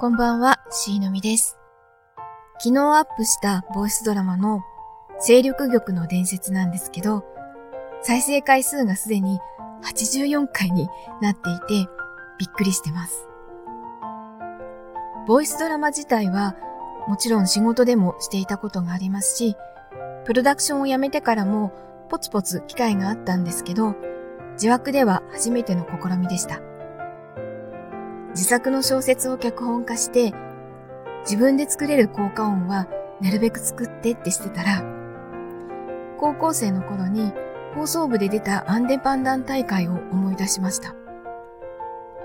[0.00, 1.58] こんばんは、しのみです。
[2.60, 4.62] 昨日アップしたボイスドラマの
[5.20, 7.24] 勢力玉の伝説なんですけど、
[8.02, 9.40] 再生回数がすでに
[9.82, 10.88] 84回に
[11.20, 11.90] なっていて
[12.38, 13.26] びっくりしてます。
[15.26, 16.54] ボイスドラマ自体は
[17.08, 19.56] もちろん仕事でもしていたことがありますし、
[20.24, 21.72] プロダクションを辞めてからも
[22.08, 23.96] ポツポツ機会があったんですけど、
[24.52, 26.67] 自枠では初めての試みでした。
[28.30, 30.32] 自作の小説を脚本化して、
[31.22, 32.86] 自分で作れる効果音は
[33.20, 34.82] なるべく作ってってしてたら、
[36.18, 37.32] 高校生の頃に
[37.74, 40.94] 放送部で出たアンデパンダン大会を思い出しました。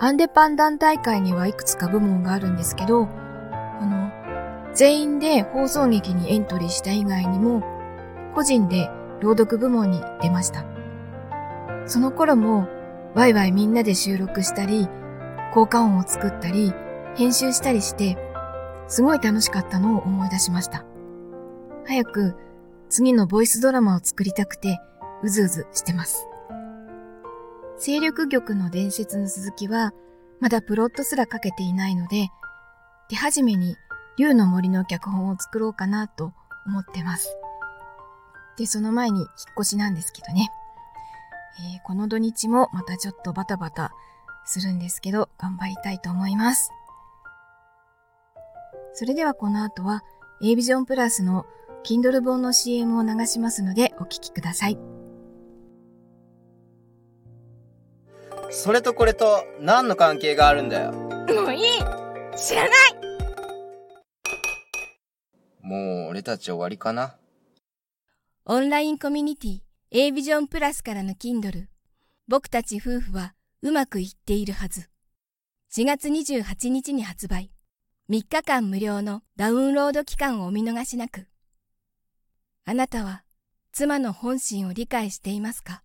[0.00, 3.08] アンデパンダン大会にはいくつか部門があるんですけど、
[3.80, 4.10] あの、
[4.74, 7.62] 全員で放送劇にエントリーした以外にも、
[8.34, 10.64] 個人で朗読部門に出ました。
[11.86, 12.66] その頃も、
[13.14, 14.88] ワイワイみんなで収録したり、
[15.54, 16.74] 効果音を作ったり、
[17.14, 18.18] 編集したりして、
[18.88, 20.84] すごい楽しかったのを思い出しました。
[21.86, 22.34] 早く
[22.88, 24.80] 次のボイスドラマを作りたくて、
[25.22, 26.26] うずうずしてます。
[27.78, 29.92] 勢力玉の伝説の続きは、
[30.40, 32.30] まだプロットすら書けていないので、
[33.08, 33.76] 手始めに
[34.18, 36.32] 竜の森の脚本を作ろうかなと
[36.66, 37.36] 思ってます。
[38.56, 39.28] で、その前に引っ
[39.60, 40.50] 越しなんですけどね。
[41.74, 43.92] えー、この土日もまたちょっとバタバタ
[44.44, 46.70] するんですけど、頑張りたいと思います。
[48.92, 50.02] それではこの後は
[50.42, 51.46] A ビジョンプラスの
[51.84, 54.78] Kindle 本の CM を流しますのでお聞きください。
[58.50, 60.92] それとこれと何の関係があるんだよ？
[60.92, 61.62] もういい
[62.36, 62.70] 知らない
[65.60, 67.16] もう俺たち終わりかな？
[68.44, 71.64] オンラインコミュニティ A ビジョンプラスからの Kindle
[72.28, 73.34] 僕たち夫婦は
[73.64, 74.90] うまくいっているはず。
[75.72, 77.50] 4月28日に発売。
[78.10, 81.28] 3日間無料のダウンロード期間をお見逃しなく。
[82.66, 83.24] あなたは
[83.72, 85.82] 妻の本心を理解していますか？